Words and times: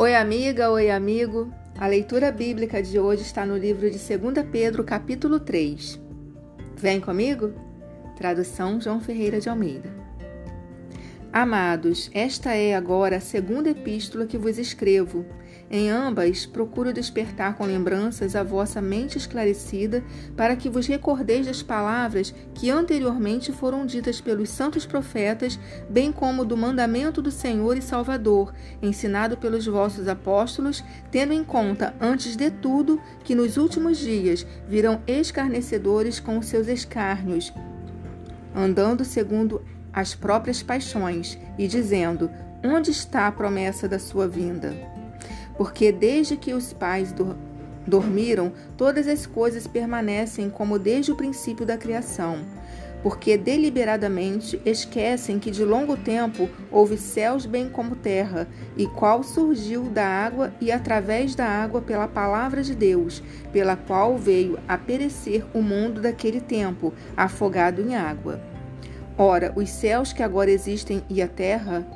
Oi, 0.00 0.14
amiga, 0.14 0.70
oi, 0.70 0.92
amigo. 0.92 1.52
A 1.76 1.88
leitura 1.88 2.30
bíblica 2.30 2.80
de 2.80 3.00
hoje 3.00 3.22
está 3.22 3.44
no 3.44 3.56
livro 3.56 3.90
de 3.90 3.98
2 3.98 4.46
Pedro, 4.48 4.84
capítulo 4.84 5.40
3. 5.40 6.00
Vem 6.76 7.00
comigo? 7.00 7.52
Tradução 8.16 8.80
João 8.80 9.00
Ferreira 9.00 9.40
de 9.40 9.48
Almeida. 9.48 9.90
Amados, 11.40 12.10
esta 12.12 12.52
é 12.52 12.74
agora 12.74 13.18
a 13.18 13.20
segunda 13.20 13.70
epístola 13.70 14.26
que 14.26 14.36
vos 14.36 14.58
escrevo. 14.58 15.24
Em 15.70 15.88
ambas, 15.88 16.44
procuro 16.44 16.92
despertar 16.92 17.56
com 17.56 17.64
lembranças 17.64 18.34
a 18.34 18.42
vossa 18.42 18.82
mente 18.82 19.16
esclarecida, 19.16 20.02
para 20.36 20.56
que 20.56 20.68
vos 20.68 20.88
recordeis 20.88 21.46
das 21.46 21.62
palavras 21.62 22.34
que 22.54 22.70
anteriormente 22.70 23.52
foram 23.52 23.86
ditas 23.86 24.20
pelos 24.20 24.48
santos 24.48 24.84
profetas, 24.84 25.60
bem 25.88 26.10
como 26.10 26.44
do 26.44 26.56
mandamento 26.56 27.22
do 27.22 27.30
Senhor 27.30 27.76
e 27.76 27.82
Salvador, 27.82 28.52
ensinado 28.82 29.36
pelos 29.36 29.64
vossos 29.64 30.08
apóstolos, 30.08 30.82
tendo 31.08 31.32
em 31.32 31.44
conta, 31.44 31.94
antes 32.00 32.34
de 32.34 32.50
tudo, 32.50 33.00
que 33.22 33.36
nos 33.36 33.56
últimos 33.56 33.96
dias 33.96 34.44
virão 34.68 35.00
escarnecedores 35.06 36.18
com 36.18 36.36
os 36.36 36.46
seus 36.46 36.66
escárnios, 36.66 37.52
andando 38.56 39.04
segundo 39.04 39.62
as 39.98 40.14
próprias 40.14 40.62
paixões, 40.62 41.36
e 41.58 41.66
dizendo: 41.66 42.30
Onde 42.64 42.92
está 42.92 43.26
a 43.26 43.32
promessa 43.32 43.88
da 43.88 43.98
sua 43.98 44.28
vinda? 44.28 44.72
Porque 45.56 45.90
desde 45.90 46.36
que 46.36 46.54
os 46.54 46.72
pais 46.72 47.10
do, 47.10 47.36
dormiram, 47.84 48.52
todas 48.76 49.08
as 49.08 49.26
coisas 49.26 49.66
permanecem 49.66 50.48
como 50.48 50.78
desde 50.78 51.10
o 51.10 51.16
princípio 51.16 51.66
da 51.66 51.76
criação. 51.76 52.44
Porque 53.02 53.36
deliberadamente 53.36 54.60
esquecem 54.64 55.38
que 55.38 55.50
de 55.50 55.64
longo 55.64 55.96
tempo 55.96 56.48
houve 56.70 56.96
céus 56.96 57.44
bem 57.44 57.68
como 57.68 57.96
terra, 57.96 58.46
e 58.76 58.86
qual 58.86 59.24
surgiu 59.24 59.84
da 59.84 60.06
água 60.06 60.52
e 60.60 60.70
através 60.70 61.34
da 61.34 61.46
água 61.46 61.80
pela 61.80 62.06
palavra 62.06 62.62
de 62.62 62.74
Deus, 62.74 63.20
pela 63.52 63.76
qual 63.76 64.16
veio 64.16 64.58
a 64.68 64.78
perecer 64.78 65.44
o 65.52 65.60
mundo 65.60 66.00
daquele 66.00 66.40
tempo, 66.40 66.92
afogado 67.16 67.80
em 67.80 67.96
água. 67.96 68.40
Ora, 69.18 69.52
os 69.56 69.68
céus 69.68 70.12
que 70.12 70.22
agora 70.22 70.50
existem 70.50 71.02
e 71.10 71.20
a 71.20 71.28
terra 71.28 71.86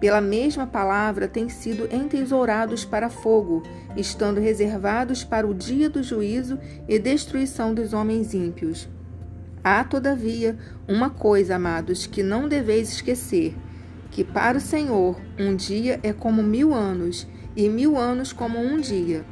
pela 0.00 0.22
mesma 0.22 0.66
palavra, 0.66 1.28
têm 1.28 1.50
sido 1.50 1.86
entesourados 1.94 2.86
para 2.86 3.10
fogo, 3.10 3.62
estando 3.94 4.40
reservados 4.40 5.22
para 5.22 5.46
o 5.46 5.52
dia 5.52 5.90
do 5.90 6.02
juízo 6.02 6.58
e 6.88 6.98
destruição 6.98 7.74
dos 7.74 7.92
homens 7.92 8.32
ímpios. 8.32 8.88
Há, 9.62 9.84
todavia, 9.84 10.56
uma 10.88 11.10
coisa, 11.10 11.56
amados, 11.56 12.06
que 12.06 12.22
não 12.22 12.48
deveis 12.48 12.90
esquecer: 12.90 13.54
que 14.10 14.24
para 14.24 14.56
o 14.56 14.60
Senhor 14.60 15.20
um 15.38 15.54
dia 15.54 16.00
é 16.02 16.14
como 16.14 16.42
mil 16.42 16.74
anos, 16.74 17.28
e 17.54 17.68
mil 17.68 17.98
anos 17.98 18.32
como 18.32 18.58
um 18.58 18.80
dia. 18.80 19.22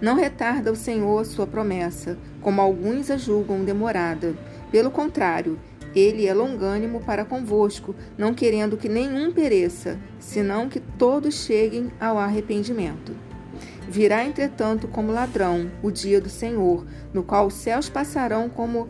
Não 0.00 0.14
retarda 0.14 0.70
o 0.70 0.76
Senhor 0.76 1.26
sua 1.26 1.48
promessa, 1.48 2.16
como 2.40 2.60
alguns 2.60 3.10
a 3.10 3.16
julgam 3.16 3.64
demorada. 3.64 4.34
Pelo 4.70 4.90
contrário, 4.90 5.58
ele 5.94 6.26
é 6.26 6.34
longânimo 6.34 7.00
para 7.00 7.24
convosco, 7.24 7.94
não 8.16 8.34
querendo 8.34 8.76
que 8.76 8.88
nenhum 8.88 9.32
pereça, 9.32 9.98
senão 10.18 10.68
que 10.68 10.80
todos 10.80 11.44
cheguem 11.44 11.90
ao 12.00 12.18
arrependimento. 12.18 13.14
Virá, 13.88 14.24
entretanto, 14.24 14.86
como 14.86 15.12
ladrão 15.12 15.70
o 15.82 15.90
dia 15.90 16.20
do 16.20 16.28
Senhor, 16.28 16.86
no 17.12 17.22
qual 17.22 17.48
os 17.48 17.54
céus 17.54 17.88
passarão 17.88 18.48
como 18.48 18.88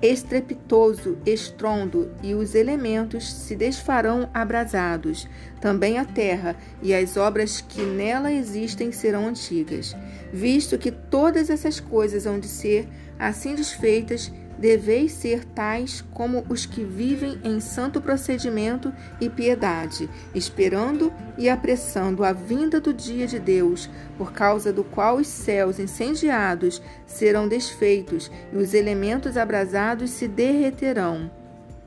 estrepitoso 0.00 1.18
estrondo, 1.26 2.12
e 2.22 2.34
os 2.34 2.54
elementos 2.54 3.32
se 3.32 3.56
desfarão 3.56 4.30
abrasados. 4.32 5.28
Também 5.60 5.98
a 5.98 6.04
terra 6.04 6.56
e 6.80 6.94
as 6.94 7.16
obras 7.16 7.60
que 7.60 7.82
nela 7.82 8.32
existem 8.32 8.92
serão 8.92 9.26
antigas. 9.26 9.96
Visto 10.32 10.78
que 10.78 10.92
todas 10.92 11.50
essas 11.50 11.80
coisas 11.80 12.26
hão 12.26 12.38
de 12.38 12.46
ser 12.46 12.86
assim 13.18 13.56
desfeitas, 13.56 14.32
deveis 14.58 15.12
ser 15.12 15.44
tais 15.44 16.04
como 16.12 16.44
os 16.48 16.66
que 16.66 16.82
vivem 16.82 17.38
em 17.44 17.60
santo 17.60 18.00
procedimento 18.00 18.92
e 19.20 19.30
piedade, 19.30 20.10
esperando 20.34 21.12
e 21.36 21.48
apressando 21.48 22.24
a 22.24 22.32
vinda 22.32 22.80
do 22.80 22.92
dia 22.92 23.26
de 23.26 23.38
Deus, 23.38 23.88
por 24.16 24.32
causa 24.32 24.72
do 24.72 24.82
qual 24.82 25.16
os 25.16 25.28
céus 25.28 25.78
incendiados 25.78 26.82
serão 27.06 27.46
desfeitos 27.48 28.30
e 28.52 28.56
os 28.56 28.74
elementos 28.74 29.36
abrasados 29.36 30.10
se 30.10 30.26
derreterão. 30.26 31.30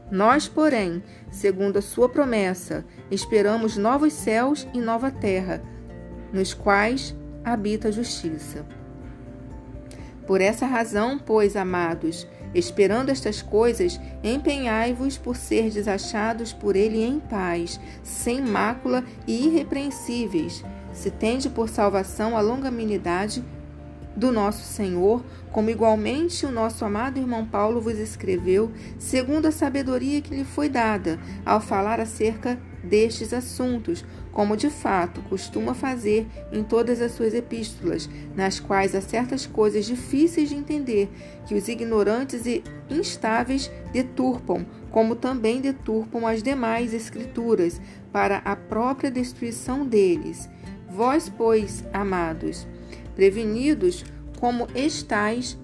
Nós, 0.09 0.47
porém, 0.47 1.03
segundo 1.29 1.77
a 1.77 1.81
sua 1.81 2.09
promessa, 2.09 2.85
esperamos 3.09 3.77
novos 3.77 4.13
céus 4.13 4.67
e 4.73 4.79
nova 4.79 5.11
terra, 5.11 5.61
nos 6.33 6.53
quais 6.53 7.15
habita 7.43 7.89
a 7.89 7.91
justiça. 7.91 8.65
Por 10.27 10.39
essa 10.39 10.65
razão, 10.65 11.17
pois, 11.17 11.55
amados, 11.55 12.27
Esperando 12.53 13.09
estas 13.09 13.41
coisas, 13.41 13.99
empenhai-vos 14.23 15.17
por 15.17 15.35
ser 15.37 15.69
desachados 15.69 16.51
por 16.51 16.75
ele 16.75 17.03
em 17.03 17.19
paz, 17.19 17.79
sem 18.03 18.41
mácula 18.41 19.03
e 19.25 19.47
irrepreensíveis, 19.47 20.63
se 20.93 21.09
tende 21.09 21.49
por 21.49 21.69
salvação 21.69 22.37
a 22.37 22.41
longanimidade 22.41 23.43
do 24.15 24.31
nosso 24.31 24.63
Senhor, 24.65 25.23
como 25.51 25.69
igualmente 25.69 26.45
o 26.45 26.51
nosso 26.51 26.83
amado 26.83 27.17
irmão 27.17 27.45
Paulo 27.45 27.79
vos 27.79 27.97
escreveu, 27.97 28.71
segundo 28.99 29.45
a 29.45 29.51
sabedoria 29.51 30.21
que 30.21 30.35
lhe 30.35 30.43
foi 30.43 30.67
dada, 30.67 31.19
ao 31.45 31.61
falar 31.61 31.99
acerca 31.99 32.59
destes 32.83 33.33
assuntos, 33.33 34.03
como 34.31 34.55
de 34.55 34.69
fato 34.69 35.21
costuma 35.23 35.73
fazer 35.73 36.27
em 36.51 36.63
todas 36.63 37.01
as 37.01 37.11
suas 37.11 37.33
epístolas, 37.33 38.09
nas 38.35 38.59
quais 38.59 38.95
há 38.95 39.01
certas 39.01 39.45
coisas 39.45 39.85
difíceis 39.85 40.49
de 40.49 40.55
entender 40.55 41.09
que 41.45 41.55
os 41.55 41.67
ignorantes 41.67 42.45
e 42.45 42.63
instáveis 42.89 43.69
deturpam, 43.91 44.65
como 44.89 45.15
também 45.15 45.61
deturpam 45.61 46.25
as 46.25 46.41
demais 46.41 46.93
escrituras, 46.93 47.81
para 48.11 48.37
a 48.39 48.55
própria 48.55 49.09
destruição 49.09 49.85
deles. 49.85 50.49
Vós, 50.89 51.29
pois, 51.29 51.83
amados, 51.93 52.67
prevenidos 53.15 54.03
como 54.39 54.67
estais, 54.75 55.57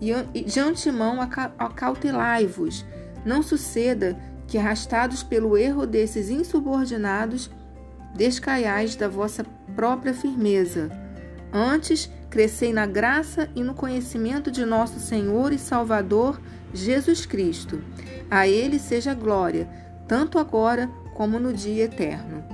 e 0.00 0.42
de 0.42 0.58
antemão 0.58 1.18
acautelai-vos, 1.58 2.84
não 3.24 3.42
suceda 3.42 4.18
que, 4.52 4.58
arrastados 4.58 5.22
pelo 5.22 5.56
erro 5.56 5.86
desses 5.86 6.28
insubordinados, 6.28 7.50
descaiais 8.14 8.94
da 8.94 9.08
vossa 9.08 9.46
própria 9.74 10.12
firmeza. 10.12 10.90
Antes, 11.50 12.10
crescei 12.28 12.70
na 12.70 12.84
graça 12.84 13.48
e 13.56 13.62
no 13.62 13.72
conhecimento 13.72 14.50
de 14.50 14.66
nosso 14.66 15.00
Senhor 15.00 15.54
e 15.54 15.58
Salvador 15.58 16.38
Jesus 16.74 17.24
Cristo. 17.24 17.82
A 18.30 18.46
Ele 18.46 18.78
seja 18.78 19.14
glória, 19.14 19.66
tanto 20.06 20.38
agora 20.38 20.86
como 21.14 21.40
no 21.40 21.54
dia 21.54 21.84
eterno. 21.84 22.44